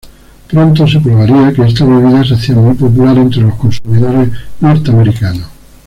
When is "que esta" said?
1.53-1.85